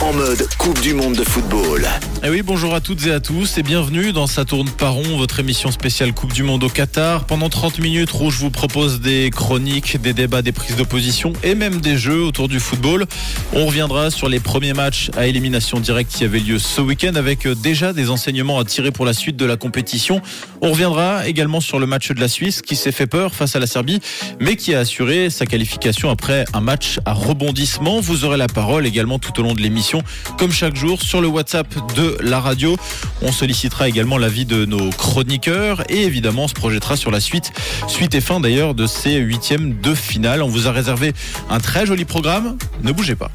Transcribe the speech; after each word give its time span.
En 0.00 0.12
mode 0.12 0.46
Coupe 0.58 0.80
du 0.80 0.92
Monde 0.92 1.14
de 1.14 1.24
football. 1.24 1.88
Eh 2.24 2.28
oui, 2.28 2.42
bonjour 2.42 2.74
à 2.74 2.80
toutes 2.80 3.06
et 3.06 3.12
à 3.12 3.20
tous 3.20 3.56
et 3.56 3.62
bienvenue 3.62 4.12
dans 4.12 4.26
Ça 4.26 4.44
tourne 4.44 4.68
par 4.68 4.92
rond, 4.92 5.16
votre 5.16 5.40
émission 5.40 5.70
spéciale 5.70 6.12
Coupe 6.12 6.32
du 6.32 6.42
Monde 6.42 6.62
au 6.64 6.68
Qatar. 6.68 7.24
Pendant 7.24 7.48
30 7.48 7.78
minutes, 7.78 8.10
Rouge 8.10 8.36
vous 8.38 8.50
propose 8.50 9.00
des 9.00 9.30
chroniques, 9.30 10.00
des 10.00 10.12
débats, 10.12 10.42
des 10.42 10.52
prises 10.52 10.76
d'opposition 10.76 11.32
et 11.42 11.54
même 11.54 11.80
des 11.80 11.96
jeux 11.96 12.22
autour 12.22 12.48
du 12.48 12.60
football. 12.60 13.06
On 13.54 13.66
reviendra 13.66 14.10
sur 14.10 14.28
les 14.28 14.40
premiers 14.40 14.74
matchs 14.74 15.10
à 15.16 15.26
élimination 15.26 15.80
directe 15.80 16.12
qui 16.12 16.24
avaient 16.24 16.40
lieu 16.40 16.58
ce 16.58 16.80
week-end 16.80 17.14
avec 17.14 17.46
euh, 17.46 17.54
déjà 17.54 17.92
des 17.92 18.10
enseignements 18.10 18.58
à 18.58 18.64
tirer 18.64 18.90
pour 18.90 19.06
la 19.06 19.14
suite 19.14 19.36
de 19.36 19.46
la 19.46 19.56
compétition. 19.56 20.20
On 20.60 20.72
reviendra 20.72 21.26
également 21.26 21.60
sur 21.60 21.78
le 21.78 21.86
match 21.86 22.10
de 22.10 22.20
la 22.20 22.28
Suisse 22.28 22.60
qui 22.60 22.76
s'est 22.76 22.92
fait 22.92 23.06
peur 23.06 23.34
face 23.34 23.56
à 23.56 23.58
la 23.58 23.66
Serbie 23.66 24.00
mais 24.38 24.56
qui 24.56 24.74
a 24.74 24.80
assuré 24.80 25.30
sa 25.30 25.46
qualification 25.46 26.10
après 26.10 26.44
un 26.52 26.60
match 26.60 26.98
à 27.04 27.14
rebondissement. 27.14 28.00
Vous 28.00 28.24
aurez 28.24 28.36
la 28.36 28.48
parole 28.48 28.86
également 28.86 29.11
tout 29.18 29.38
au 29.40 29.42
long 29.42 29.54
de 29.54 29.60
l'émission, 29.60 30.02
comme 30.38 30.52
chaque 30.52 30.76
jour, 30.76 31.02
sur 31.02 31.20
le 31.20 31.28
WhatsApp 31.28 31.66
de 31.94 32.16
la 32.20 32.40
radio. 32.40 32.76
On 33.22 33.32
sollicitera 33.32 33.88
également 33.88 34.18
l'avis 34.18 34.44
de 34.44 34.64
nos 34.64 34.90
chroniqueurs 34.90 35.82
et 35.90 36.02
évidemment 36.02 36.44
on 36.44 36.48
se 36.48 36.54
projettera 36.54 36.96
sur 36.96 37.10
la 37.10 37.20
suite, 37.20 37.52
suite 37.88 38.14
et 38.14 38.20
fin 38.20 38.40
d'ailleurs 38.40 38.74
de 38.74 38.86
ces 38.86 39.16
huitièmes 39.16 39.80
de 39.80 39.94
finale. 39.94 40.42
On 40.42 40.48
vous 40.48 40.66
a 40.68 40.72
réservé 40.72 41.12
un 41.50 41.60
très 41.60 41.86
joli 41.86 42.04
programme. 42.04 42.56
Ne 42.82 42.92
bougez 42.92 43.14
pas. 43.14 43.30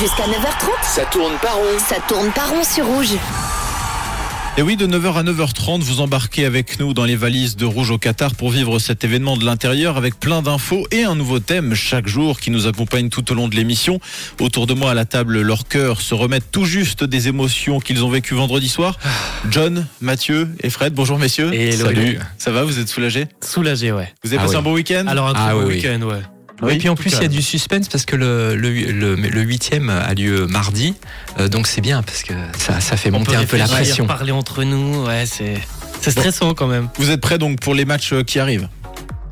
Jusqu'à 0.00 0.24
9h30, 0.24 0.94
Ça 0.94 1.04
tourne 1.06 1.32
par 1.42 1.56
rond. 1.56 1.78
ça 1.88 1.96
tourne 2.06 2.30
pas 2.30 2.46
rond 2.46 2.62
sur 2.62 2.86
rouge. 2.86 3.14
Et 4.58 4.62
oui, 4.62 4.76
de 4.76 4.88
9h 4.88 5.14
à 5.14 5.22
9h30, 5.22 5.82
vous 5.82 6.00
embarquez 6.00 6.44
avec 6.44 6.80
nous 6.80 6.92
dans 6.92 7.04
les 7.04 7.14
valises 7.14 7.54
de 7.54 7.64
Rouge 7.64 7.92
au 7.92 7.98
Qatar 7.98 8.34
pour 8.34 8.50
vivre 8.50 8.80
cet 8.80 9.04
événement 9.04 9.36
de 9.36 9.44
l'intérieur 9.44 9.96
avec 9.96 10.18
plein 10.18 10.42
d'infos 10.42 10.84
et 10.90 11.04
un 11.04 11.14
nouveau 11.14 11.38
thème 11.38 11.76
chaque 11.76 12.08
jour 12.08 12.40
qui 12.40 12.50
nous 12.50 12.66
accompagne 12.66 13.08
tout 13.08 13.30
au 13.30 13.36
long 13.36 13.46
de 13.46 13.54
l'émission. 13.54 14.00
Autour 14.40 14.66
de 14.66 14.74
moi 14.74 14.90
à 14.90 14.94
la 14.94 15.04
table, 15.04 15.40
leur 15.42 15.68
cœur 15.68 16.00
se 16.00 16.12
remettent 16.12 16.50
tout 16.50 16.64
juste 16.64 17.04
des 17.04 17.28
émotions 17.28 17.78
qu'ils 17.78 18.02
ont 18.02 18.08
vécues 18.10 18.34
vendredi 18.34 18.68
soir. 18.68 18.98
John, 19.48 19.86
Mathieu 20.00 20.48
et 20.60 20.70
Fred, 20.70 20.92
bonjour 20.92 21.20
messieurs. 21.20 21.54
Et 21.54 21.70
Salut. 21.70 22.18
Ça 22.36 22.50
va, 22.50 22.64
vous 22.64 22.80
êtes 22.80 22.88
soulagés? 22.88 23.26
Soulagé, 23.40 23.92
ouais. 23.92 24.12
Vous 24.24 24.30
avez 24.30 24.38
Ah 24.38 24.42
passé 24.42 24.54
oui. 24.54 24.58
un 24.58 24.62
bon 24.62 24.72
week-end? 24.72 25.04
Alors 25.06 25.28
un 25.28 25.34
très 25.34 25.42
Ah 25.50 25.52
bon 25.52 25.60
oui, 25.60 25.66
oui. 25.68 25.74
week-end, 25.76 26.02
ouais. 26.02 26.22
Oui, 26.60 26.74
et 26.74 26.78
puis 26.78 26.88
en 26.88 26.96
plus, 26.96 27.12
il 27.12 27.22
y 27.22 27.24
a 27.24 27.28
du 27.28 27.42
suspense 27.42 27.88
parce 27.88 28.04
que 28.04 28.16
le, 28.16 28.56
le, 28.56 28.70
le, 28.72 29.14
le 29.14 29.40
huitième 29.42 29.90
a 29.90 30.12
lieu 30.14 30.46
mardi. 30.46 30.94
Euh, 31.38 31.48
donc 31.48 31.66
c'est 31.66 31.80
bien 31.80 32.02
parce 32.02 32.22
que 32.22 32.32
ça, 32.58 32.80
ça 32.80 32.96
fait 32.96 33.10
On 33.10 33.18
monter 33.20 33.36
un 33.36 33.44
peu 33.44 33.56
la 33.56 33.66
pression. 33.68 34.06
parler 34.06 34.32
entre 34.32 34.64
nous, 34.64 35.04
ouais, 35.06 35.24
c'est 35.26 35.54
c'est 36.00 36.10
stressant 36.10 36.54
quand 36.54 36.66
même. 36.66 36.88
Vous 36.98 37.10
êtes 37.10 37.20
prêts 37.20 37.38
donc 37.38 37.60
pour 37.60 37.74
les 37.74 37.84
matchs 37.84 38.14
qui 38.26 38.38
arrivent? 38.38 38.68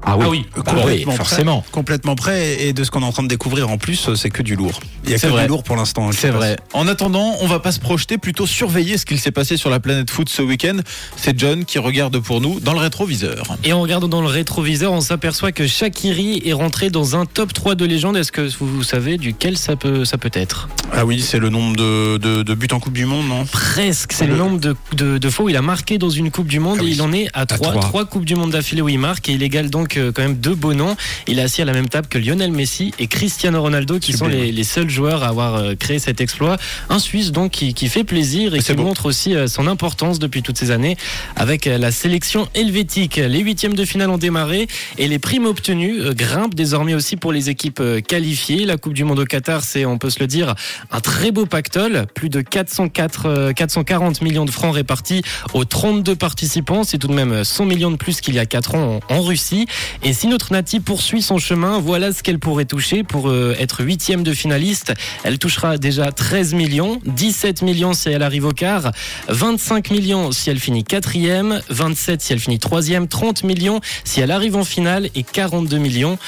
Ah 0.09 0.17
Ah 0.21 0.29
oui. 0.29 0.47
Bah 0.55 0.63
Complètement 0.63 0.85
oui, 0.87 1.05
prêt. 1.05 1.17
forcément. 1.17 1.65
Complètement 1.73 2.15
prêt. 2.15 2.63
Et 2.63 2.73
de 2.73 2.85
ce 2.85 2.91
qu'on 2.91 3.03
est 3.03 3.07
en 3.07 3.13
train 3.13 3.25
de 3.25 3.29
découvrir 3.29 3.69
en 3.71 3.77
plus, 3.77 4.15
c'est 4.15 4.31
que 4.31 4.43
du 4.43 4.55
lourd. 4.57 4.79
Il 5.05 5.11
y 5.11 5.15
a 5.15 5.19
que 5.19 5.27
vrai. 5.27 5.43
du 5.43 5.49
lourd 5.49 5.63
pour 5.65 5.75
l'instant. 5.77 6.11
je 6.13 6.17
C'est 6.17 6.31
vrai. 6.31 6.57
En 6.73 6.87
attendant, 6.87 7.35
on 7.41 7.47
va 7.49 7.59
pas 7.59 7.73
se 7.73 7.81
projeter, 7.81 8.17
plutôt 8.17 8.47
surveiller 8.47 8.99
ce 8.99 9.05
qu'il 9.05 9.19
s'est 9.19 9.33
passé 9.33 9.57
sur 9.57 9.69
la 9.69 9.81
planète 9.81 10.09
foot 10.11 10.29
ce 10.29 10.43
week-end. 10.43 10.77
C'est 11.17 11.39
John 11.39 11.65
qui 11.65 11.79
regarde 11.79 12.19
pour 12.21 12.41
nous 12.41 12.61
dans 12.61 12.73
le 12.73 12.79
rétroviseur. 12.79 13.57
Et 13.65 13.73
en 13.73 13.81
regardant 13.81 14.09
dans 14.09 14.21
le 14.23 14.29
rétroviseur, 14.29 14.93
on 14.93 15.01
s'aperçoit 15.01 15.51
que 15.53 15.67
Shakiri 15.67 16.41
est 16.45 16.53
rentré 16.53 16.89
dans 16.91 17.17
un 17.17 17.27
top 17.27 17.53
3 17.53 17.75
de 17.75 17.85
légende. 17.85 18.17
Est-ce 18.17 18.31
que 18.33 18.49
vous 18.61 18.85
savez 18.85 19.19
duquel 19.19 19.59
ça 19.59 19.75
peut, 19.77 20.05
ça 20.05 20.19
peut 20.19 20.31
être? 20.33 20.69
Ah 20.93 21.05
oui, 21.05 21.21
c'est 21.21 21.39
le 21.41 21.49
nombre 21.49 21.77
de, 21.77 22.17
de, 22.19 22.43
de 22.45 22.55
buts 22.55 22.69
en 22.73 22.79
Coupe 22.79 22.93
du 22.95 23.07
Monde, 23.07 23.27
non? 23.29 23.45
Presque. 23.47 24.13
C'est 24.13 24.27
le 24.27 24.33
Le- 24.35 24.39
nombre 24.39 24.61
de, 24.61 24.77
de, 24.95 25.19
de 25.19 25.31
fois 25.31 25.47
où 25.47 25.49
il 25.49 25.57
a 25.57 25.63
marqué 25.63 25.99
dans 25.99 26.11
une 26.11 26.31
Coupe 26.31 26.47
du 26.47 26.61
Monde 26.61 26.79
Ah 26.81 26.83
et 26.83 26.87
oui. 26.87 26.93
il 26.95 27.03
en 27.03 27.13
est 27.13 27.29
à 27.35 27.45
3. 27.45 27.71
trois. 27.73 27.81
3 27.83 28.05
Coupes 28.05 28.25
du 28.25 28.37
Monde 28.37 28.51
d'affilée 28.53 28.83
où 28.83 28.89
il 28.89 28.99
marque 28.99 29.29
et 29.29 29.33
il 29.33 29.43
égale 29.43 29.69
donc 29.71 29.96
quand 29.97 30.23
même 30.23 30.37
deux 30.37 30.55
beaux 30.55 30.75
noms. 30.75 30.97
Il 31.27 31.39
est 31.39 31.43
assis 31.43 31.63
à 31.63 31.65
la 31.65 31.73
même 31.73 31.89
table 31.89 32.09
que 32.09 32.19
Lionel 32.19 32.53
Messi 32.53 32.93
et 32.99 33.07
Cristiano 33.07 33.61
Ronaldo 33.61 33.99
qui 33.99 34.13
sont 34.13 34.27
Sublime. 34.27 34.45
les, 34.45 34.53
les 34.53 34.65
seuls 34.65 34.91
joueurs 34.91 35.23
à 35.23 35.29
avoir 35.29 35.57
euh, 35.57 35.75
créé 35.75 35.99
cet 35.99 36.21
exploit. 36.21 36.57
Un 36.89 36.99
Suisse 36.99 37.33
donc 37.33 37.53
qui, 37.53 37.75
qui 37.75 37.89
fait 37.89 38.05
plaisir 38.05 38.55
et 38.55 38.59
qui 38.61 38.73
beau. 38.75 38.85
montre 38.85 39.07
aussi 39.07 39.35
euh, 39.35 39.47
son 39.47 39.67
importance 39.67 40.19
depuis 40.19 40.43
toutes 40.43 40.59
ces 40.59 40.71
années 40.71 40.97
avec 41.37 41.67
euh, 41.67 41.79
la 41.79 41.91
sélection 41.91 42.49
helvétique. 42.55 43.17
Les 43.17 43.41
huitièmes 43.41 43.75
de 43.75 43.85
finale 43.85 44.11
ont 44.11 44.19
démarré 44.19 44.67
et 44.99 45.09
les 45.09 45.19
primes 45.19 45.47
obtenues 45.47 46.15
grimpent 46.15 46.55
désormais 46.55 46.95
aussi 46.95 47.17
pour 47.17 47.33
les 47.33 47.51
équipes 47.51 47.83
qualifiées. 48.07 48.67
La 48.67 48.77
Coupe 48.77 48.95
du 48.95 49.05
Monde 49.05 49.21
au 49.21 49.25
Qatar, 49.25 49.63
c'est, 49.63 49.85
on 49.85 49.99
peut 49.99 50.11
se 50.11 50.21
le 50.21 50.27
dire, 50.27 50.55
un 50.91 51.01
très 51.01 51.31
beau 51.31 51.47
pactole. 51.47 52.07
Plus 52.15 52.29
de 52.29 52.41
404, 52.41 53.27
euh, 53.27 53.53
440 53.53 54.23
millions 54.23 54.45
de 54.45 54.51
francs 54.51 54.75
répartis 54.75 55.23
aux 55.55 55.65
32 55.65 56.17
participants. 56.17 56.85
C'est 56.85 56.99
tout 56.99 57.09
de 57.09 57.15
même 57.15 57.45
100 57.45 57.65
millions 57.67 57.91
de 57.91 57.97
plus 57.97 58.21
qu'il 58.21 58.35
y 58.35 58.39
a 58.39 58.47
4 58.47 58.75
ans 58.75 59.01
en 59.09 59.21
Russie. 59.23 59.67
Et 60.03 60.13
si 60.13 60.27
notre 60.27 60.53
Nati 60.53 60.81
poursuit 60.81 61.23
son 61.23 61.39
chemin, 61.39 61.79
voilà 61.81 62.13
ce 62.13 62.23
qu'elle 62.23 62.39
pourrait 62.39 62.65
toucher 62.65 63.03
pour 63.03 63.29
euh, 63.29 63.55
être 63.59 63.83
huitième 63.83 64.23
de 64.23 64.33
finaliste. 64.33 64.95
Elle 65.25 65.39
touchera 65.39 65.79
déjà 65.79 66.13
13 66.13 66.55
millions, 66.55 67.01
17 67.07 67.63
millions 67.63 67.93
si 67.93 68.09
elle 68.09 68.23
arrive 68.23 68.47
au 68.47 68.53
quart, 68.53 68.93
25 69.29 69.91
millions 69.91 70.33
si 70.33 70.51
elle 70.51 70.61
finit 70.61 70.85
quatrième, 70.85 71.61
27 71.69 72.23
si 72.23 72.33
elle 72.33 72.41
finit 72.41 72.59
troisième, 72.59 73.09
30 73.09 73.45
millions 73.45 73.81
si 74.05 74.21
elle 74.21 74.31
arrive 74.31 74.57
en 74.57 74.65
finale 74.65 75.09
et 75.15 75.23
42 75.23 75.79
millions. 75.79 76.19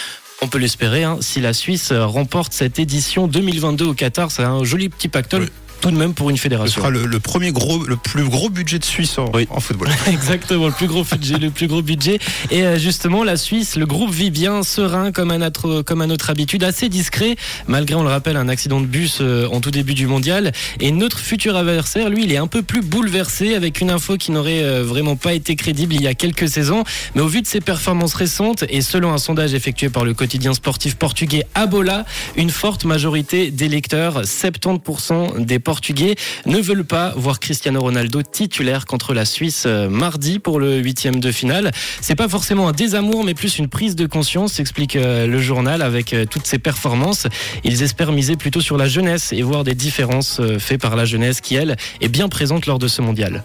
On 0.40 0.46
peut 0.46 0.58
l'espérer, 0.58 1.02
hein, 1.02 1.18
si 1.20 1.40
la 1.40 1.52
Suisse 1.52 1.92
remporte 1.92 2.52
cette 2.52 2.78
édition 2.78 3.26
2022 3.26 3.86
au 3.86 3.94
Qatar, 3.94 4.30
c'est 4.30 4.44
un 4.44 4.62
joli 4.62 4.88
petit 4.88 5.08
pactole. 5.08 5.48
Tout 5.80 5.90
de 5.90 5.96
même 5.96 6.12
pour 6.14 6.28
une 6.30 6.36
Ce 6.36 6.42
fédération. 6.42 6.80
sera 6.80 6.90
le, 6.90 7.06
le 7.06 7.20
premier 7.20 7.52
gros, 7.52 7.84
le 7.84 7.96
plus 7.96 8.24
gros 8.24 8.50
budget 8.50 8.78
de 8.78 8.84
Suisse 8.84 9.16
en, 9.18 9.30
Oui. 9.32 9.46
en 9.50 9.60
football. 9.60 9.88
Exactement, 10.08 10.66
le 10.66 10.72
plus 10.72 10.86
gros 10.88 11.04
budget, 11.04 11.38
le 11.38 11.50
plus 11.50 11.66
gros 11.68 11.82
budget. 11.82 12.18
Et 12.50 12.62
euh, 12.64 12.78
justement, 12.78 13.22
la 13.24 13.36
Suisse, 13.36 13.76
le 13.76 13.86
groupe 13.86 14.10
vit 14.10 14.30
bien, 14.30 14.62
serein 14.62 15.12
comme 15.12 15.30
à 15.30 15.38
notre, 15.38 15.82
comme 15.82 16.00
à 16.00 16.06
notre 16.06 16.30
habitude, 16.30 16.64
assez 16.64 16.88
discret, 16.88 17.36
malgré, 17.68 17.94
on 17.94 18.02
le 18.02 18.08
rappelle, 18.08 18.36
un 18.36 18.48
accident 18.48 18.80
de 18.80 18.86
bus 18.86 19.18
euh, 19.20 19.46
en 19.52 19.60
tout 19.60 19.70
début 19.70 19.94
du 19.94 20.06
mondial. 20.06 20.52
Et 20.80 20.90
notre 20.90 21.18
futur 21.18 21.56
adversaire, 21.56 22.08
lui, 22.10 22.24
il 22.24 22.32
est 22.32 22.36
un 22.38 22.46
peu 22.48 22.62
plus 22.62 22.80
bouleversé 22.82 23.54
avec 23.54 23.80
une 23.80 23.90
info 23.90 24.16
qui 24.16 24.32
n'aurait 24.32 24.62
euh, 24.62 24.82
vraiment 24.82 25.16
pas 25.16 25.32
été 25.34 25.54
crédible 25.56 25.94
il 25.94 26.02
y 26.02 26.06
a 26.08 26.14
quelques 26.14 26.48
saisons. 26.48 26.82
Mais 27.14 27.20
au 27.22 27.28
vu 27.28 27.40
de 27.42 27.46
ses 27.46 27.60
performances 27.60 28.14
récentes 28.14 28.64
et 28.68 28.80
selon 28.82 29.12
un 29.12 29.18
sondage 29.18 29.54
effectué 29.54 29.88
par 29.90 30.04
le 30.04 30.12
quotidien 30.14 30.54
sportif 30.54 30.96
portugais 30.96 31.44
Abola, 31.54 32.04
une 32.36 32.50
forte 32.50 32.84
majorité 32.84 33.50
des 33.50 33.68
lecteurs, 33.68 34.22
70% 34.22 35.44
des 35.44 35.58
Portugais, 35.68 36.14
ne 36.46 36.58
veulent 36.58 36.86
pas 36.86 37.12
voir 37.14 37.40
Cristiano 37.40 37.82
Ronaldo 37.82 38.22
titulaire 38.22 38.86
contre 38.86 39.12
la 39.12 39.26
Suisse 39.26 39.64
euh, 39.66 39.90
mardi 39.90 40.38
pour 40.38 40.60
le 40.60 40.78
huitième 40.78 41.20
de 41.20 41.30
finale. 41.30 41.72
C'est 42.00 42.14
pas 42.14 42.26
forcément 42.26 42.68
un 42.68 42.72
désamour, 42.72 43.22
mais 43.22 43.34
plus 43.34 43.58
une 43.58 43.68
prise 43.68 43.94
de 43.94 44.06
conscience, 44.06 44.60
explique 44.60 44.96
euh, 44.96 45.26
le 45.26 45.38
journal 45.38 45.82
avec 45.82 46.14
euh, 46.14 46.24
toutes 46.24 46.46
ses 46.46 46.58
performances. 46.58 47.26
Ils 47.64 47.82
espèrent 47.82 48.12
miser 48.12 48.36
plutôt 48.36 48.62
sur 48.62 48.78
la 48.78 48.88
jeunesse 48.88 49.34
et 49.34 49.42
voir 49.42 49.62
des 49.62 49.74
différences 49.74 50.40
faites 50.58 50.80
par 50.80 50.96
la 50.96 51.04
jeunesse 51.04 51.42
qui, 51.42 51.54
elle, 51.54 51.76
est 52.00 52.08
bien 52.08 52.30
présente 52.30 52.64
lors 52.64 52.78
de 52.78 52.88
ce 52.88 53.02
mondial. 53.02 53.42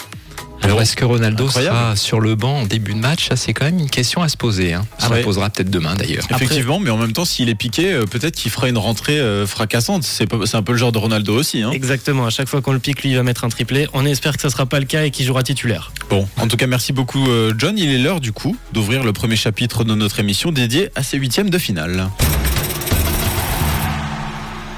Alors 0.63 0.81
est-ce 0.81 0.95
que 0.95 1.03
Ronaldo 1.03 1.45
Incroyable. 1.45 1.75
sera 1.77 1.95
sur 1.95 2.19
le 2.21 2.35
banc 2.35 2.61
en 2.61 2.65
début 2.65 2.93
de 2.93 2.99
match 2.99 3.27
Ça, 3.27 3.35
c'est 3.35 3.53
quand 3.53 3.65
même 3.65 3.79
une 3.79 3.89
question 3.89 4.21
à 4.21 4.29
se 4.29 4.37
poser. 4.37 4.73
Hein. 4.73 4.85
Ah 4.99 5.05
On 5.07 5.11
ouais. 5.11 5.17
la 5.17 5.23
posera 5.23 5.49
peut-être 5.49 5.69
demain 5.69 5.95
d'ailleurs. 5.95 6.25
Effectivement, 6.29 6.79
mais 6.79 6.89
en 6.89 6.97
même 6.97 7.11
temps, 7.11 7.25
s'il 7.25 7.49
est 7.49 7.55
piqué, 7.55 7.91
euh, 7.93 8.05
peut-être 8.05 8.35
qu'il 8.35 8.49
fera 8.49 8.69
une 8.69 8.77
rentrée 8.77 9.19
euh, 9.19 9.45
fracassante. 9.45 10.03
C'est 10.03 10.31
un 10.53 10.63
peu 10.63 10.71
le 10.71 10.77
genre 10.77 10.91
de 10.91 10.97
Ronaldo 10.97 11.35
aussi. 11.35 11.61
Hein. 11.61 11.71
Exactement, 11.71 12.25
à 12.25 12.29
chaque 12.29 12.47
fois 12.47 12.61
qu'on 12.61 12.71
le 12.71 12.79
pique, 12.79 13.03
lui, 13.03 13.11
il 13.11 13.15
va 13.15 13.23
mettre 13.23 13.43
un 13.43 13.49
triplé. 13.49 13.87
On 13.93 14.05
espère 14.05 14.35
que 14.35 14.41
ça 14.41 14.49
sera 14.49 14.65
pas 14.65 14.79
le 14.79 14.85
cas 14.85 15.03
et 15.03 15.11
qu'il 15.11 15.25
jouera 15.25 15.43
titulaire. 15.43 15.91
Bon, 16.09 16.27
en 16.37 16.47
tout 16.47 16.57
cas, 16.57 16.67
merci 16.67 16.93
beaucoup, 16.93 17.27
euh, 17.29 17.53
John. 17.57 17.77
Il 17.77 17.89
est 17.89 17.97
l'heure, 17.99 18.21
du 18.21 18.31
coup, 18.31 18.55
d'ouvrir 18.71 19.03
le 19.03 19.11
premier 19.11 19.35
chapitre 19.35 19.83
de 19.83 19.95
notre 19.95 20.19
émission 20.19 20.51
dédié 20.51 20.89
à 20.95 21.03
ces 21.03 21.17
huitièmes 21.17 21.49
de 21.49 21.57
finale. 21.57 22.07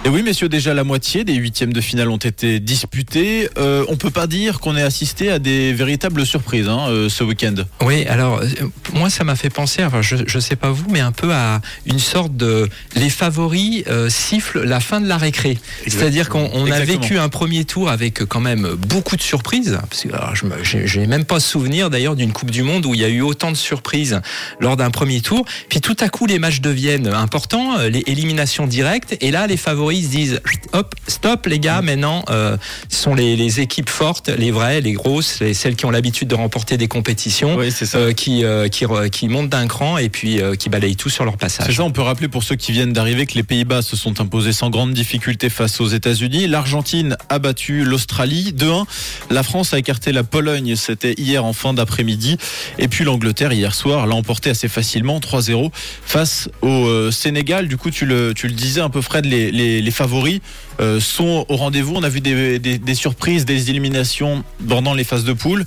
Et 0.06 0.10
oui, 0.10 0.22
messieurs, 0.22 0.50
déjà 0.50 0.76
la 0.76 0.84
moitié 0.84 1.24
des 1.24 1.34
huitièmes 1.34 1.74
de 1.74 1.82
finale 1.82 2.10
ont 2.10 2.18
été 2.18 2.60
disputés. 2.60 3.50
Euh, 3.58 3.84
on 3.88 3.96
peut 3.96 4.12
pas 4.12 4.28
dire 4.28 4.60
qu'on 4.60 4.78
ait 4.78 4.84
assisté 4.84 5.32
à 5.32 5.40
des 5.40 5.74
véritables 5.74 6.28
surprises 6.28 6.70
hein, 6.70 6.86
euh, 6.90 7.10
ce 7.10 7.24
week-end. 7.24 7.56
Oui, 7.82 8.06
alors 8.06 8.38
euh, 8.38 8.48
moi 8.94 9.10
ça 9.10 9.24
m'a 9.24 9.36
fait 9.36 9.50
penser, 9.50 9.84
enfin 9.84 10.04
je, 10.04 10.18
je 10.28 10.40
sais 10.40 10.58
pas 10.58 10.70
vous, 10.70 10.86
mais 10.92 11.00
un 11.00 11.12
peu 11.12 11.34
à 11.34 11.60
une 11.88 11.98
sorte 11.98 12.38
de 12.38 12.70
les 12.96 13.10
favoris 13.10 13.84
euh, 13.88 14.08
sifflent 14.08 14.62
la 14.62 14.80
fin 14.80 15.02
de 15.02 15.08
la 15.08 15.18
récré. 15.18 15.58
C'est-à-dire 15.88 16.30
qu'on 16.30 16.52
on 16.54 16.70
a 16.70 16.82
vécu 16.82 17.18
un 17.18 17.30
premier 17.30 17.66
tour 17.66 17.90
avec 17.90 18.26
quand 18.26 18.42
même 18.42 18.76
beaucoup 18.76 19.16
de 19.16 19.24
surprises. 19.24 19.80
Parce 19.90 20.04
que 20.04 20.10
alors, 20.10 20.36
je 20.36 20.86
j'ai 20.86 21.08
même 21.08 21.26
pas 21.26 21.40
souvenir 21.40 21.90
d'ailleurs 21.90 22.16
d'une 22.16 22.32
Coupe 22.32 22.52
du 22.52 22.62
Monde 22.62 22.86
où 22.86 22.94
il 22.94 23.02
y 23.02 23.06
a 23.06 23.10
eu 23.10 23.22
autant 23.22 23.50
de 23.50 23.58
surprises 23.58 24.22
lors 24.60 24.78
d'un 24.78 24.92
premier 24.92 25.22
tour. 25.22 25.46
Puis 25.68 25.82
tout 25.82 25.98
à 26.00 26.10
coup 26.10 26.28
les 26.28 26.38
matchs 26.38 26.62
deviennent 26.62 27.08
importants, 27.08 27.80
les 27.92 28.04
éliminations 28.06 28.68
directes, 28.68 29.18
et 29.20 29.32
là 29.32 29.48
les 29.48 29.58
favoris 29.58 29.95
se 30.04 30.10
disent 30.10 30.42
hop, 30.74 30.94
stop 31.08 31.46
les 31.46 31.60
gars, 31.60 31.82
maintenant 31.82 32.24
euh, 32.30 32.58
ce 32.90 32.98
sont 33.04 33.16
les, 33.16 33.36
les 33.36 33.60
équipes 33.62 33.90
fortes, 33.90 34.30
les 34.30 34.52
vraies, 34.52 34.82
les 34.82 34.94
grosses, 34.94 35.40
les- 35.40 35.54
celles 35.54 35.76
qui 35.76 35.86
ont 35.86 35.92
l'habitude 35.92 36.28
de 36.28 36.36
remporter 36.36 36.78
des 36.78 36.88
compétitions, 36.88 37.56
Oui, 37.56 37.72
c'est 37.72 37.86
ça. 37.86 37.98
euh, 37.98 38.12
qui, 38.14 38.44
euh, 38.44 38.68
qui, 38.68 39.28
montent 39.28 39.50
d'un 39.50 39.68
cran 39.68 39.98
et 39.98 40.10
puis 40.10 40.42
euh, 40.42 40.56
qui 40.56 40.70
balayent 40.70 40.96
tout 40.96 41.10
sur 41.10 41.24
leur 41.26 41.34
C'est 41.36 41.40
passage. 41.40 41.76
ça, 41.76 41.84
on 41.84 41.92
peut 41.92 42.02
rappeler 42.02 42.28
pour 42.28 42.44
ceux 42.44 42.56
qui 42.56 42.72
viennent 42.72 42.94
d'arriver 42.94 43.26
que 43.26 43.34
les 43.36 43.44
Pays-Bas 43.44 43.82
se 43.82 43.96
sont 43.96 44.20
imposés 44.22 44.54
sans 44.54 44.70
grande 44.70 44.94
difficulté 44.94 45.50
face 45.50 45.80
aux 45.82 45.88
États-Unis. 45.88 46.48
L'Argentine 46.48 47.18
a 47.30 47.40
battu 47.40 47.84
l'Australie 47.84 48.54
2-1. 48.58 48.86
La 49.30 49.44
France 49.44 49.74
a 49.74 49.80
écarté 49.80 50.12
la 50.12 50.24
Pologne, 50.24 50.76
c'était 50.76 51.14
hier 51.18 51.44
en 51.46 51.54
fin 51.54 51.74
d'après-midi. 51.74 52.38
Et 52.80 52.88
puis 52.88 53.04
l'Angleterre 53.04 53.54
hier 53.54 53.74
soir 53.76 54.08
l'a 54.08 54.16
emporté 54.16 54.50
assez 54.50 54.68
facilement 54.68 55.20
3-0 55.20 55.72
face 56.06 56.50
au 56.62 57.12
Sénégal. 57.12 57.68
Du 57.68 57.78
coup, 57.78 57.92
tu 57.92 58.06
le, 58.06 58.34
tu 58.34 58.48
le 58.48 58.54
disais 58.54 58.82
un 58.82 58.90
peu 58.90 59.02
Fred, 59.02 59.26
les, 59.26 59.52
les, 59.52 59.82
les 59.86 59.92
favoris 59.92 60.42
euh, 60.82 61.00
sont 61.00 61.46
au 61.48 61.56
rendez-vous. 61.56 61.94
On 61.96 62.04
a 62.04 62.10
vu 62.10 62.20
des, 62.20 62.60
des, 62.60 62.78
des 62.78 62.96
surprises, 62.96 63.46
des 63.46 63.70
éliminations 63.70 64.44
pendant 64.68 64.94
les 64.94 65.04
phases 65.06 65.24
de 65.24 65.34
poule. 65.34 65.66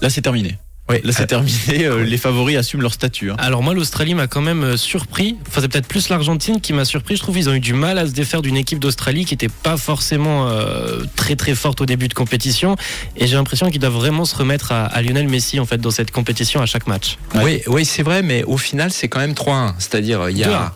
Là, 0.00 0.08
c'est 0.08 0.22
terminé. 0.22 0.56
Oui. 0.88 0.98
Là, 1.02 1.10
c'est 1.12 1.26
terminé. 1.26 1.84
Euh, 1.86 2.04
Les 2.04 2.16
favoris 2.16 2.56
assument 2.56 2.82
leur 2.82 2.92
statut. 2.94 3.32
hein. 3.32 3.36
Alors 3.38 3.60
moi, 3.60 3.74
l'Australie 3.74 4.14
m'a 4.14 4.28
quand 4.28 4.40
même 4.40 4.62
euh, 4.62 4.76
surpris. 4.76 5.36
Enfin, 5.48 5.60
c'est 5.60 5.66
peut-être 5.68 5.88
plus 5.88 6.08
l'Argentine 6.10 6.60
qui 6.60 6.72
m'a 6.72 6.84
surpris. 6.84 7.16
Je 7.16 7.22
trouve 7.22 7.34
qu'ils 7.34 7.48
ont 7.48 7.54
eu 7.54 7.60
du 7.60 7.72
mal 7.74 7.98
à 7.98 8.06
se 8.06 8.12
défaire 8.12 8.40
d'une 8.40 8.56
équipe 8.56 8.78
d'Australie 8.78 9.24
qui 9.24 9.34
n'était 9.34 9.48
pas 9.48 9.76
forcément 9.76 10.46
euh, 10.48 11.02
très 11.16 11.34
très 11.34 11.56
forte 11.56 11.80
au 11.80 11.86
début 11.86 12.06
de 12.06 12.14
compétition. 12.14 12.76
Et 13.16 13.26
j'ai 13.26 13.34
l'impression 13.34 13.68
qu'ils 13.68 13.80
doivent 13.80 13.94
vraiment 13.94 14.24
se 14.24 14.36
remettre 14.36 14.70
à, 14.70 14.84
à 14.84 15.02
Lionel 15.02 15.28
Messi 15.28 15.58
en 15.58 15.66
fait 15.66 15.78
dans 15.78 15.90
cette 15.90 16.12
compétition 16.12 16.62
à 16.62 16.66
chaque 16.66 16.86
match. 16.86 17.18
Oui, 17.34 17.62
oui 17.66 17.84
c'est 17.84 18.04
vrai, 18.04 18.22
mais 18.22 18.44
au 18.44 18.56
final, 18.56 18.92
c'est 18.92 19.08
quand 19.08 19.18
même 19.18 19.32
3-1. 19.32 19.74
C'est-à-dire, 19.80 20.30
il 20.30 20.38
y 20.38 20.44
a. 20.44 20.48
2-1, 20.48 20.70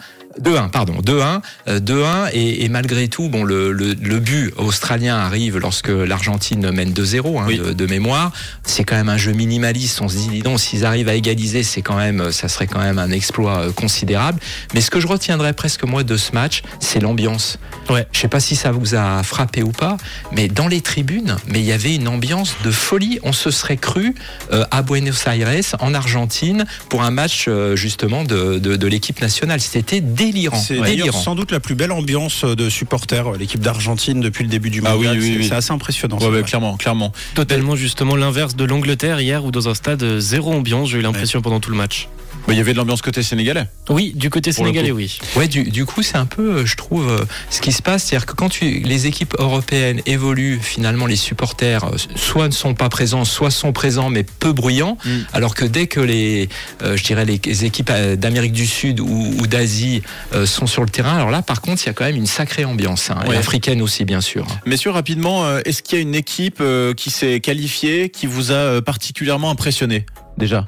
pardon, 0.73 0.95
2-1, 1.05 1.41
euh, 1.69 1.81
2-1, 1.81 2.31
et, 2.33 2.65
et 2.65 2.69
malgré 2.69 3.09
tout, 3.09 3.29
bon, 3.29 3.45
le, 3.45 3.73
le, 3.73 3.95
le 3.95 4.19
but 4.21 4.53
australien 4.57 5.17
arrive 5.17 5.59
lorsque 5.59 5.89
l'Argentine 5.89 6.71
mène 6.71 6.93
2-0 6.93 7.41
hein, 7.41 7.45
Oui. 7.47 7.59
de, 7.59 7.73
de 7.73 7.87
mémoire. 7.87 8.33
C'est 8.65 8.85
quand 8.85 8.97
même 8.97 9.09
un 9.09 9.17
jeu 9.17 9.33
minimaliste. 9.33 10.01
On 10.01 10.09
se 10.09 10.17
dit, 10.17 10.29
dis 10.29 10.43
donc, 10.43 10.61
s'ils 10.61 10.85
arrivent 10.85 11.09
à 11.09 11.15
égaliser, 11.15 11.63
c'est 11.63 11.83
quand 11.83 11.97
même, 11.97 12.33
ça 12.33 12.49
serait 12.49 12.67
quand 12.67 12.81
même 12.81 12.99
un 12.99 13.11
exploit 13.11 13.59
euh, 13.59 13.73
considérable. 13.73 14.41
Mais 14.75 14.81
ce 14.81 14.91
que 14.91 15.01
je 15.01 15.07
retiendrai 15.07 15.53
presque 15.53 15.85
moi 15.85 16.03
de 16.05 16.17
ce 16.17 16.33
match, 16.33 16.63
c'est 16.81 17.01
l'ambiance. 17.01 17.59
Ouais. 17.89 18.07
Je 18.13 18.21
sais 18.21 18.29
pas 18.29 18.41
si 18.41 18.57
ça 18.57 18.71
vous 18.73 18.95
a 18.95 19.23
frappé 19.23 19.63
ou 19.63 19.73
pas, 19.73 19.97
mais 20.33 20.49
dans 20.49 20.69
les 20.69 20.81
tribunes, 20.81 21.37
mais 21.49 21.61
il 21.61 21.65
y 21.67 21.73
avait 21.73 21.95
une 21.95 22.09
ambiance 22.09 22.55
de 22.65 22.71
folie. 22.71 23.19
On 23.23 23.33
se 23.33 23.51
serait 23.51 23.77
cru 23.77 24.15
euh, 24.53 24.65
à 24.71 24.83
Buenos 24.83 25.27
Aires, 25.27 25.77
en 25.81 25.95
Argentine, 25.95 26.65
pour 26.89 27.03
un 27.03 27.11
match 27.11 27.47
euh, 27.49 27.77
justement 27.77 28.25
de, 28.25 28.59
de, 28.59 28.77
de 28.77 28.87
l'équipe 28.87 29.21
nationale. 29.21 29.61
C'était 29.61 30.01
délirant, 30.33 30.57
C'est 30.57 30.75
d'ailleurs 30.75 30.87
délirant. 31.07 31.21
sans 31.21 31.35
doute 31.35 31.51
la 31.53 31.61
plus 31.61 31.75
belle 31.75 31.93
ambiance 31.93 32.45
de 32.45 32.69
supporters, 32.71 33.33
l'équipe 33.33 33.61
d'Argentine 33.61 34.21
depuis 34.21 34.45
le 34.45 34.51
début 34.51 34.71
du 34.71 34.83
Ah 34.85 34.95
mondial. 34.95 35.17
oui, 35.19 35.23
oui, 35.25 35.33
C'est- 35.35 35.39
oui. 35.41 35.47
c'est 35.49 35.55
assez 35.55 35.73
impressionnant. 35.73 36.19
Ouais, 36.19 36.29
ouais, 36.29 36.43
clairement, 36.43 36.77
clairement. 36.77 37.13
Totalement 37.35 37.77
justement 37.77 38.17
l'inverse 38.17 38.57
de 38.57 38.65
l'Angleterre 38.65 39.21
hier 39.21 39.45
où 39.45 39.51
dans 39.51 39.69
un 39.69 39.75
stade 39.75 40.03
euh, 40.03 40.21
zéro 40.21 40.53
ambiance, 40.53 40.91
j'ai 40.91 40.99
eu 40.99 41.03
l'impression 41.03 41.41
pendant 41.43 41.61
tout 41.61 41.71
le 41.71 41.77
match. 41.77 42.09
Il 42.49 42.57
y 42.57 42.61
avait 42.61 42.73
de 42.73 42.79
l'ambiance 42.79 43.03
côté 43.03 43.23
sénégalais. 43.23 43.67
Oui, 43.89 44.13
du 44.15 44.31
côté 44.31 44.53
sénégalais, 44.53 44.91
oui. 44.91 45.19
Ouais, 45.37 45.49
du, 45.49 45.65
du 45.65 45.85
coup, 45.85 46.03
c'est 46.03 46.17
un 46.17 46.27
peu, 46.27 46.57
euh, 46.57 46.67
je 46.67 46.77
trouve, 46.77 47.09
euh, 47.09 47.25
ce 47.51 47.61
qui 47.61 47.73
se 47.73 47.83
passe, 47.83 48.05
c'est-à-dire 48.05 48.27
que 48.27 48.35
quand 48.35 48.49
tu, 48.49 48.65
les 48.81 49.07
équipes 49.07 49.35
européennes 49.39 50.01
évoluent, 50.07 50.59
finalement, 50.61 51.07
les 51.07 51.17
supporters 51.17 51.85
euh, 51.85 51.97
soit 52.17 52.49
ne 52.49 52.53
sont 52.53 52.75
pas 52.75 52.89
présents, 52.89 53.25
soit 53.25 53.51
sont 53.51 53.73
présents 53.73 54.11
mais 54.11 54.25
peu 54.25 54.53
bruyants, 54.53 54.97
Mm. 55.05 55.11
alors 55.33 55.55
que 55.55 55.65
dès 55.65 55.87
que 55.87 56.01
les, 56.01 56.49
euh, 56.83 56.97
je 56.97 57.05
dirais, 57.05 57.25
les, 57.25 57.65
équipes 57.65 57.91
d'Amérique 58.17 58.53
du 58.53 58.67
Sud 58.67 59.01
ou, 59.01 59.35
ou 59.39 59.47
d'Asie 59.47 60.03
euh, 60.35 60.47
sont 60.47 60.67
sur 60.67 60.83
le 60.83 60.89
terrain, 60.89 61.17
alors 61.17 61.31
là, 61.31 61.43
par 61.43 61.61
contre, 61.61 61.83
il 61.83 61.87
y 61.87 61.91
a 61.91 61.93
quand 61.93 62.05
même 62.05 62.17
une 62.17 62.27
sacrée 62.27 62.65
ambiance, 62.65 63.11
hein, 63.11 63.19
et 63.31 63.37
africaine 63.37 63.83
aussi, 63.83 64.05
bien 64.05 64.21
sûr. 64.21 64.47
Messieurs, 64.67 64.91
rapidement, 64.91 65.59
est-ce 65.59 65.83
qu'il 65.83 65.99
y 65.99 66.01
a 66.01 66.03
une 66.03 66.15
équipe 66.15 66.63
qui 66.97 67.11
s'est 67.11 67.41
qualifiée, 67.41 68.09
qui 68.11 68.27
vous 68.27 68.53
a 68.53 68.83
particulièrement 68.83 69.51
impressionné 69.51 70.07
déjà? 70.39 70.67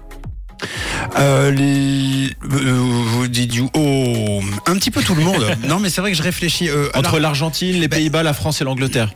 Euh, 1.18 1.50
les... 1.50 2.30
euh, 2.44 2.72
vous 2.78 3.28
dites 3.28 3.54
you- 3.54 3.70
Oh, 3.74 4.40
un 4.66 4.74
petit 4.74 4.90
peu 4.90 5.02
tout 5.02 5.14
le 5.14 5.22
monde. 5.22 5.44
non, 5.68 5.78
mais 5.78 5.90
c'est 5.90 6.00
vrai 6.00 6.10
que 6.12 6.16
je 6.16 6.22
réfléchis. 6.22 6.68
euh, 6.68 6.88
Entre 6.94 7.18
l'Argentine, 7.18 7.80
les 7.80 7.88
Ben- 7.88 7.96
Pays-Bas, 7.98 8.22
la 8.22 8.34
France 8.34 8.60
et 8.60 8.64
l'Angleterre. 8.64 9.12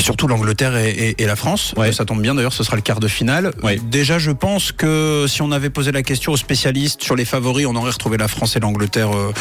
Surtout 0.00 0.26
l'Angleterre 0.28 0.76
et, 0.76 0.90
et- 0.90 1.22
et 1.22 1.26
la 1.26 1.36
France. 1.36 1.74
Ouais. 1.76 1.92
Ça 1.92 2.04
tombe 2.04 2.20
bien 2.22 2.34
d'ailleurs, 2.34 2.52
ce 2.52 2.64
sera 2.64 2.76
le 2.76 2.82
quart 2.82 3.00
de 3.00 3.08
finale. 3.08 3.52
Ouais. 3.62 3.78
Déjà, 3.82 4.18
je 4.18 4.30
pense 4.30 4.72
que 4.72 5.26
si 5.28 5.42
on 5.42 5.52
avait 5.52 5.70
posé 5.70 5.92
la 5.92 6.02
question 6.02 6.32
aux 6.32 6.36
spécialistes 6.36 7.02
sur 7.02 7.16
les 7.16 7.24
favoris, 7.24 7.66
on 7.66 7.74
aurait 7.76 7.90
retrouvé 7.90 8.16
la 8.18 8.28
France 8.28 8.56
et 8.56 8.60
l'Angleterre 8.60 9.10
euh, 9.16 9.32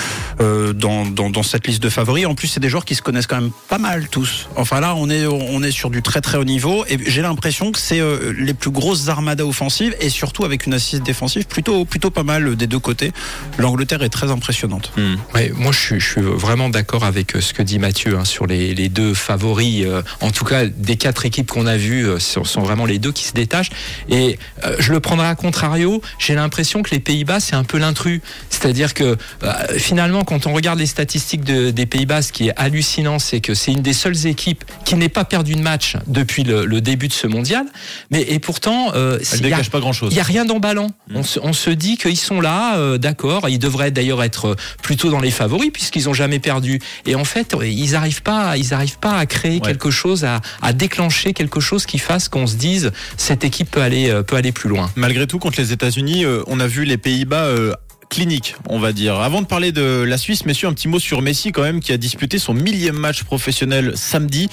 euh, 0.41 0.73
dans, 0.73 1.05
dans, 1.05 1.29
dans 1.29 1.43
cette 1.43 1.67
liste 1.67 1.81
de 1.83 1.89
favoris. 1.89 2.25
En 2.25 2.35
plus, 2.35 2.47
c'est 2.47 2.59
des 2.59 2.69
joueurs 2.69 2.85
qui 2.85 2.95
se 2.95 3.01
connaissent 3.01 3.27
quand 3.27 3.39
même 3.41 3.51
pas 3.67 3.77
mal 3.77 4.07
tous. 4.09 4.47
Enfin 4.55 4.79
là, 4.79 4.95
on 4.95 5.09
est 5.09 5.25
on 5.25 5.61
est 5.63 5.71
sur 5.71 5.89
du 5.89 6.01
très 6.01 6.21
très 6.21 6.37
haut 6.37 6.43
niveau 6.43 6.85
et 6.89 6.97
j'ai 7.07 7.21
l'impression 7.21 7.71
que 7.71 7.79
c'est 7.79 7.99
euh, 7.99 8.33
les 8.37 8.53
plus 8.53 8.71
grosses 8.71 9.07
armadas 9.09 9.43
offensives 9.45 9.95
et 9.99 10.09
surtout 10.09 10.45
avec 10.45 10.65
une 10.65 10.73
assise 10.73 11.01
défensive 11.01 11.45
plutôt 11.47 11.85
plutôt 11.85 12.09
pas 12.09 12.23
mal 12.23 12.55
des 12.55 12.67
deux 12.67 12.79
côtés. 12.79 13.11
L'Angleterre 13.57 14.03
est 14.03 14.09
très 14.09 14.31
impressionnante. 14.31 14.91
Ouais, 15.33 15.51
moi, 15.55 15.71
je 15.71 15.79
suis, 15.79 15.99
je 15.99 16.09
suis 16.09 16.21
vraiment 16.21 16.69
d'accord 16.69 17.03
avec 17.03 17.31
ce 17.39 17.53
que 17.53 17.61
dit 17.63 17.79
Mathieu 17.79 18.17
hein, 18.17 18.25
sur 18.25 18.45
les, 18.47 18.73
les 18.73 18.89
deux 18.89 19.13
favoris. 19.13 19.85
euh, 19.85 20.01
en 20.21 20.31
tout 20.31 20.45
cas, 20.49 20.65
des 20.65 20.97
quatre 20.97 21.25
équipes 21.25 21.49
qu'on 21.49 21.65
a 21.67 21.77
vues, 21.77 22.07
euh, 22.07 22.19
ce 22.19 22.43
sont 22.43 22.61
vraiment 22.61 22.85
les 22.85 22.99
deux 22.99 23.11
qui 23.11 23.23
se 23.25 23.33
détachent. 23.33 23.69
Et 24.09 24.37
euh, 24.65 24.75
je 24.79 24.91
le 24.91 24.99
prendrai 24.99 25.27
à 25.27 25.35
contrario. 25.35 26.01
J'ai 26.19 26.35
l'impression 26.35 26.81
que 26.83 26.91
les 26.91 26.99
Pays-Bas, 26.99 27.39
c'est 27.39 27.55
un 27.55 27.63
peu 27.63 27.77
l'intrus. 27.77 28.21
C'est-à-dire 28.49 28.93
que 28.93 29.15
euh, 29.43 29.53
finalement, 29.77 30.23
quand 30.23 30.47
on 30.47 30.53
regarde 30.53 30.79
les 30.79 30.85
statistiques 30.85 31.43
de- 31.43 31.71
des 31.71 31.85
Pays-Bas, 31.85 32.21
ce 32.21 32.31
qui 32.31 32.47
est 32.49 32.53
hallucinant, 32.57 33.19
c'est 33.19 33.39
que 33.41 33.53
c'est 33.53 33.71
une 33.71 33.81
des 33.81 33.93
seules 33.93 34.27
équipes 34.27 34.63
qui 34.85 34.95
n'ait 34.95 35.09
pas 35.09 35.25
perdu 35.25 35.55
de 35.55 35.61
match 35.61 35.95
depuis 36.07 36.43
le, 36.43 36.65
le 36.65 36.81
début 36.81 37.07
de 37.07 37.13
ce 37.13 37.27
mondial. 37.27 37.65
Mais 38.11 38.21
et 38.23 38.39
pourtant, 38.39 38.91
euh, 38.95 39.17
Elle 39.19 39.25
s'il 39.25 39.35
y 39.37 39.39
a- 39.41 39.49
dégage 39.49 39.69
pas 39.69 39.79
grand-chose. 39.79 40.11
il 40.11 40.15
n'y 40.15 40.19
a 40.21 40.23
rien 40.23 40.45
d'emballant. 40.45 40.89
On, 41.13 41.23
se, 41.23 41.39
on 41.41 41.53
se 41.53 41.69
dit 41.69 41.97
qu'ils 41.97 42.17
sont 42.17 42.41
là, 42.41 42.77
euh, 42.77 42.97
d'accord. 42.97 43.47
Ils 43.49 43.59
devraient 43.59 43.91
d'ailleurs 43.91 44.23
être 44.23 44.55
plutôt 44.81 45.09
dans 45.09 45.19
les 45.21 45.31
favoris 45.31 45.71
puisqu'ils 45.71 46.05
n'ont 46.05 46.13
jamais 46.13 46.39
perdu. 46.39 46.79
Et 47.05 47.15
en 47.15 47.23
fait, 47.25 47.55
ils 47.63 47.91
n'arrivent 47.91 48.21
pas, 48.23 48.57
ils 48.57 48.73
arrivent 48.73 48.99
pas 48.99 49.17
à 49.17 49.25
créer 49.25 49.49
Ouais. 49.55 49.59
quelque 49.61 49.89
chose, 49.91 50.23
à, 50.25 50.38
à 50.61 50.73
déclencher 50.73 51.33
quelque 51.33 51.59
chose 51.59 51.85
qui 51.85 51.99
fasse 51.99 52.29
qu'on 52.29 52.47
se 52.47 52.55
dise 52.55 52.91
cette 53.17 53.43
équipe 53.43 53.71
peut 53.71 53.81
aller, 53.81 54.09
euh, 54.09 54.23
peut 54.23 54.35
aller 54.35 54.51
plus 54.51 54.69
loin. 54.69 54.89
Malgré 54.95 55.27
tout, 55.27 55.39
contre 55.39 55.59
les 55.59 55.71
États-Unis, 55.71 56.25
euh, 56.25 56.43
on 56.47 56.59
a 56.59 56.67
vu 56.67 56.83
les 56.85 56.97
Pays-Bas 56.97 57.45
euh, 57.45 57.73
cliniques, 58.09 58.55
on 58.67 58.79
va 58.79 58.91
dire. 58.91 59.15
Avant 59.19 59.41
de 59.41 59.47
parler 59.47 59.71
de 59.71 60.03
la 60.03 60.17
Suisse, 60.17 60.45
messieurs, 60.45 60.67
un 60.67 60.73
petit 60.73 60.87
mot 60.87 60.99
sur 60.99 61.21
Messi 61.21 61.51
quand 61.51 61.61
même, 61.61 61.79
qui 61.79 61.91
a 61.93 61.97
disputé 61.97 62.39
son 62.39 62.53
millième 62.53 62.95
match 62.95 63.23
professionnel 63.23 63.93
samedi. 63.95 64.49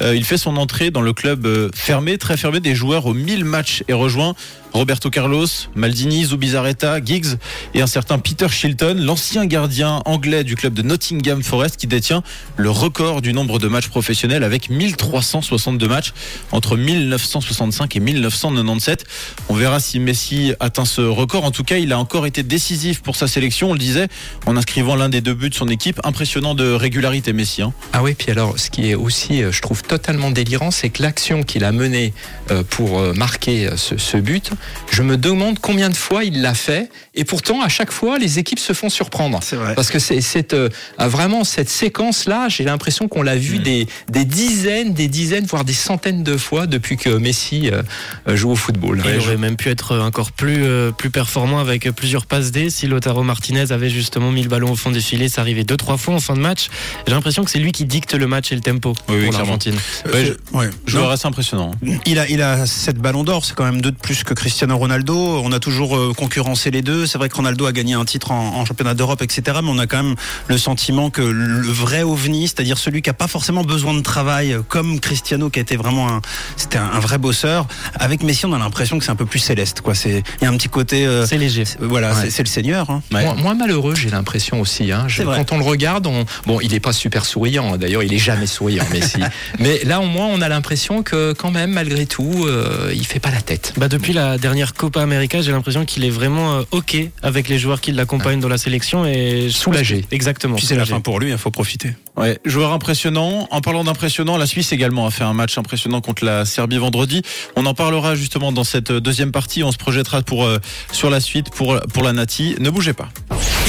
Il 0.00 0.24
fait 0.24 0.36
son 0.36 0.56
entrée 0.56 0.92
dans 0.92 1.02
le 1.02 1.12
club 1.12 1.74
fermé, 1.74 2.18
très 2.18 2.36
fermé, 2.36 2.60
des 2.60 2.76
joueurs 2.76 3.06
aux 3.06 3.14
1000 3.14 3.44
matchs 3.44 3.82
et 3.88 3.94
rejoint 3.94 4.36
Roberto 4.72 5.10
Carlos, 5.10 5.46
Maldini, 5.74 6.24
Zubizarreta, 6.24 7.04
Giggs 7.04 7.36
et 7.74 7.82
un 7.82 7.86
certain 7.86 8.18
Peter 8.18 8.48
Shilton, 8.48 8.96
l'ancien 8.98 9.46
gardien 9.46 10.02
anglais 10.04 10.44
du 10.44 10.54
club 10.56 10.74
de 10.74 10.82
Nottingham 10.82 11.42
Forest 11.42 11.76
qui 11.76 11.86
détient 11.86 12.22
le 12.56 12.70
record 12.70 13.20
du 13.20 13.32
nombre 13.32 13.58
de 13.58 13.68
matchs 13.68 13.88
professionnels 13.88 14.44
avec 14.44 14.70
1362 14.70 15.88
matchs 15.88 16.12
entre 16.52 16.76
1965 16.76 17.96
et 17.96 18.00
1997. 18.00 19.04
On 19.48 19.54
verra 19.54 19.80
si 19.80 19.98
Messi 19.98 20.52
atteint 20.60 20.84
ce 20.84 21.00
record. 21.00 21.44
En 21.44 21.50
tout 21.50 21.64
cas, 21.64 21.76
il 21.78 21.92
a 21.92 21.98
encore 21.98 22.26
été 22.26 22.42
décisif 22.42 23.00
pour 23.02 23.16
sa 23.16 23.26
sélection, 23.28 23.70
on 23.70 23.72
le 23.72 23.78
disait, 23.78 24.08
en 24.46 24.56
inscrivant 24.56 24.94
l'un 24.96 25.08
des 25.08 25.20
deux 25.20 25.34
buts 25.34 25.50
de 25.50 25.54
son 25.54 25.68
équipe. 25.68 26.00
Impressionnant 26.04 26.54
de 26.54 26.72
régularité, 26.72 27.32
Messi. 27.32 27.62
hein. 27.62 27.72
Ah 27.92 28.02
oui, 28.02 28.14
puis 28.14 28.30
alors, 28.30 28.58
ce 28.58 28.70
qui 28.70 28.90
est 28.90 28.94
aussi, 28.94 29.42
euh, 29.42 29.52
je 29.52 29.60
trouve 29.60 29.82
totalement 29.82 30.30
délirant, 30.30 30.70
c'est 30.70 30.90
que 30.90 31.02
l'action 31.02 31.42
qu'il 31.42 31.64
a 31.64 31.72
menée 31.72 32.12
euh, 32.50 32.62
pour 32.68 33.00
euh, 33.00 33.12
marquer 33.14 33.68
ce 33.76 34.16
but, 34.16 34.50
je 34.90 35.02
me 35.02 35.16
demande 35.16 35.58
combien 35.58 35.88
de 35.88 35.96
fois 35.96 36.24
il 36.24 36.42
l'a 36.42 36.54
fait, 36.54 36.90
et 37.14 37.24
pourtant, 37.24 37.62
à 37.62 37.68
chaque 37.68 37.92
fois, 37.92 38.18
les 38.18 38.38
équipes 38.38 38.58
se 38.58 38.72
font 38.72 38.88
surprendre. 38.88 39.40
C'est 39.42 39.56
vrai. 39.56 39.74
Parce 39.74 39.90
que 39.90 39.98
c'est 39.98 40.20
c'est, 40.20 40.54
euh, 40.54 40.68
ah, 40.98 41.08
vraiment 41.08 41.44
cette 41.44 41.68
séquence-là, 41.68 42.48
j'ai 42.48 42.64
l'impression 42.64 43.08
qu'on 43.08 43.22
l'a 43.22 43.36
vu 43.36 43.58
des, 43.58 43.86
des 44.08 44.24
dizaines, 44.24 44.92
des 44.94 45.08
dizaines, 45.08 45.44
voire 45.46 45.64
des 45.64 45.72
centaines 45.72 46.22
de 46.22 46.36
fois 46.36 46.66
depuis 46.66 46.96
que 46.96 47.10
Messi 47.10 47.70
euh, 47.70 47.82
euh, 48.28 48.36
joue 48.36 48.50
au 48.50 48.56
football. 48.56 49.02
Il 49.04 49.18
aurait 49.18 49.36
même 49.36 49.56
pu 49.56 49.68
être 49.68 49.98
encore 49.98 50.32
plus, 50.32 50.64
euh, 50.64 50.92
plus 50.92 51.10
performant 51.10 51.58
avec 51.58 51.90
plusieurs 51.90 52.26
passes 52.26 52.50
D 52.50 52.70
si 52.70 52.86
Lotaro 52.86 53.22
Martinez 53.22 53.72
avait 53.72 53.90
justement 53.90 54.30
mis 54.30 54.42
le 54.42 54.48
ballon 54.48 54.72
au 54.72 54.76
fond 54.76 54.90
des 54.90 55.00
filets. 55.00 55.28
Ça 55.28 55.40
arrivait 55.40 55.64
deux, 55.64 55.76
trois 55.76 55.96
fois 55.96 56.14
en 56.14 56.20
fin 56.20 56.34
de 56.34 56.40
match. 56.40 56.68
J'ai 57.06 57.12
l'impression 57.12 57.44
que 57.44 57.50
c'est 57.50 57.58
lui 57.58 57.72
qui 57.72 57.84
dicte 57.84 58.14
le 58.14 58.26
match 58.26 58.52
et 58.52 58.54
le 58.54 58.60
tempo 58.60 58.94
Oui, 59.08 59.16
oui, 59.16 59.24
pour 59.24 59.32
l'Argentine. 59.34 59.74
Ouais, 60.12 60.32
ouais. 60.52 60.70
Joueur 60.86 61.04
Non, 61.04 61.10
assez 61.10 61.26
impressionnant. 61.26 61.70
il 62.06 62.18
a 62.18 62.28
il 62.28 62.42
a 62.42 62.66
sept 62.66 62.98
ballons 62.98 63.24
d'or, 63.24 63.44
c'est 63.44 63.54
quand 63.54 63.64
même 63.64 63.80
deux 63.80 63.90
de 63.90 63.96
plus 63.96 64.24
que 64.24 64.34
Cristiano 64.34 64.49
Cristiano 64.50 64.76
Ronaldo. 64.76 65.14
On 65.44 65.52
a 65.52 65.60
toujours 65.60 65.96
euh, 65.96 66.12
concurrencé 66.12 66.72
les 66.72 66.82
deux. 66.82 67.06
C'est 67.06 67.18
vrai 67.18 67.28
que 67.28 67.36
Ronaldo 67.36 67.66
a 67.66 67.72
gagné 67.72 67.94
un 67.94 68.04
titre 68.04 68.32
en, 68.32 68.56
en 68.56 68.64
championnat 68.64 68.94
d'Europe, 68.94 69.22
etc. 69.22 69.58
Mais 69.62 69.70
on 69.70 69.78
a 69.78 69.86
quand 69.86 70.02
même 70.02 70.16
le 70.48 70.58
sentiment 70.58 71.08
que 71.08 71.22
le 71.22 71.60
vrai 71.68 72.02
ovni, 72.02 72.48
c'est-à-dire 72.48 72.76
celui 72.78 73.00
qui 73.00 73.10
a 73.10 73.12
pas 73.12 73.28
forcément 73.28 73.62
besoin 73.62 73.94
de 73.94 74.00
travail, 74.00 74.56
comme 74.66 74.98
Cristiano, 74.98 75.50
qui 75.50 75.60
a 75.60 75.62
été 75.62 75.76
vraiment 75.76 76.08
un, 76.08 76.20
c'était 76.56 76.78
un, 76.78 76.90
un 76.92 76.98
vrai 76.98 77.18
bosseur. 77.18 77.68
Avec 77.94 78.24
Messi, 78.24 78.44
on 78.44 78.52
a 78.52 78.58
l'impression 78.58 78.98
que 78.98 79.04
c'est 79.04 79.12
un 79.12 79.16
peu 79.16 79.24
plus 79.24 79.38
céleste, 79.38 79.82
quoi. 79.82 79.94
C'est, 79.94 80.24
il 80.40 80.44
y 80.44 80.46
a 80.48 80.50
un 80.50 80.56
petit 80.56 80.68
côté, 80.68 81.06
euh, 81.06 81.24
C'est 81.26 81.38
léger. 81.38 81.62
voilà, 81.78 82.08
Ouais. 82.10 82.22
c'est, 82.22 82.30
c'est 82.30 82.42
le 82.42 82.48
Seigneur. 82.48 82.90
Hein. 82.90 83.02
Moins, 83.12 83.34
moins 83.34 83.54
malheureux, 83.54 83.94
j'ai 83.94 84.10
l'impression 84.10 84.60
aussi. 84.60 84.90
Hein. 84.90 85.04
Je- 85.06 85.22
quand 85.22 85.52
on 85.52 85.58
le 85.58 85.64
regarde, 85.64 86.08
on... 86.08 86.24
bon, 86.46 86.58
il 86.60 86.72
n'est 86.72 86.80
pas 86.80 86.92
super 86.92 87.24
souriant. 87.24 87.76
D'ailleurs, 87.76 88.02
il 88.02 88.12
est 88.12 88.18
jamais 88.18 88.48
souriant, 88.48 88.84
Messi. 88.92 89.20
Mais 89.60 89.78
là, 89.84 90.00
au 90.00 90.06
moins, 90.06 90.26
on 90.26 90.40
a 90.40 90.48
l'impression 90.48 91.04
que, 91.04 91.34
quand 91.34 91.52
même, 91.52 91.70
malgré 91.70 92.04
tout, 92.06 92.46
euh, 92.48 92.92
il 92.92 93.06
fait 93.06 93.20
pas 93.20 93.30
la 93.30 93.42
tête. 93.42 93.74
Bah 93.76 93.86
depuis 93.86 94.12
la 94.12 94.38
dernière 94.40 94.74
Copa 94.74 95.02
América, 95.02 95.40
j'ai 95.42 95.52
l'impression 95.52 95.84
qu'il 95.84 96.04
est 96.04 96.10
vraiment 96.10 96.54
euh, 96.54 96.62
ok 96.72 96.96
avec 97.22 97.48
les 97.48 97.58
joueurs 97.58 97.80
qui 97.80 97.92
l'accompagnent 97.92 98.40
dans 98.40 98.48
la 98.48 98.58
sélection 98.58 99.04
et 99.06 99.48
Soulagé. 99.50 100.04
Exactement. 100.10 100.56
Puis 100.56 100.66
c'est 100.66 100.76
la 100.76 100.86
fin 100.86 101.00
pour 101.00 101.20
lui, 101.20 101.30
il 101.30 101.38
faut 101.38 101.50
profiter. 101.50 101.94
Ouais, 102.16 102.38
joueur 102.44 102.72
impressionnant. 102.72 103.46
En 103.50 103.60
parlant 103.60 103.84
d'impressionnant, 103.84 104.36
la 104.36 104.46
Suisse 104.46 104.72
également 104.72 105.06
a 105.06 105.10
fait 105.10 105.24
un 105.24 105.32
match 105.32 105.56
impressionnant 105.56 106.00
contre 106.00 106.24
la 106.24 106.44
Serbie 106.44 106.78
vendredi. 106.78 107.22
On 107.56 107.64
en 107.66 107.74
parlera 107.74 108.14
justement 108.14 108.52
dans 108.52 108.64
cette 108.64 108.92
deuxième 108.92 109.32
partie. 109.32 109.62
On 109.62 109.72
se 109.72 109.78
projettera 109.78 110.22
pour 110.22 110.44
euh, 110.44 110.58
sur 110.92 111.10
la 111.10 111.20
suite 111.20 111.50
pour 111.50 111.78
pour 111.92 112.02
la 112.02 112.12
Nati. 112.12 112.56
Ne 112.58 112.70
bougez 112.70 112.92
pas. 112.92 113.08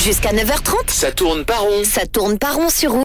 Jusqu'à 0.04 0.32
9h30, 0.34 0.90
Ça 0.90 1.12
tourne 1.12 1.46
pas 1.46 1.58
rond. 1.60 1.84
ça 1.84 2.06
tourne 2.08 2.38
pas 2.40 2.54
rond 2.54 2.70
sur. 2.70 2.92